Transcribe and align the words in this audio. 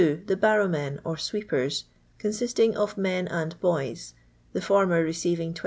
The 0.25 0.35
barrow 0.35 0.67
men, 0.67 0.99
or 1.03 1.15
sweepers, 1.15 1.83
consisting 2.17 2.75
of 2.75 2.97
men 2.97 3.27
and 3.27 3.53
hoyn; 3.61 4.11
the 4.51 4.59
former 4.59 5.03
receiving 5.03 5.53
12s. 5.53 5.59